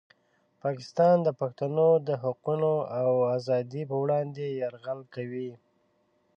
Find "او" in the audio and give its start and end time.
3.01-3.11